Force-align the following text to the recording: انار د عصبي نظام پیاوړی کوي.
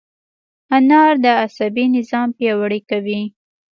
انار 0.75 1.13
د 1.23 1.25
عصبي 1.43 1.85
نظام 1.97 2.27
پیاوړی 2.37 2.81
کوي. 2.89 3.21